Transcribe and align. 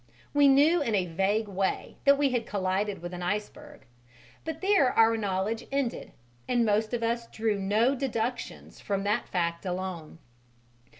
We 0.33 0.47
knew 0.47 0.81
in 0.81 0.95
a 0.95 1.05
vague 1.05 1.47
way 1.47 1.95
that 2.05 2.17
we 2.17 2.31
had 2.31 2.47
collided 2.47 3.03
with 3.03 3.13
an 3.13 3.21
iceberg, 3.21 3.85
but 4.43 4.59
there 4.61 4.91
our 4.93 5.15
knowledge 5.15 5.67
ended, 5.71 6.11
and 6.47 6.65
most 6.65 6.91
of 6.95 7.03
us 7.03 7.27
drew 7.27 7.59
no 7.59 7.93
deductions 7.93 8.79
from 8.79 9.03
that 9.03 9.27
fact 9.29 9.63
alone. 9.63 10.17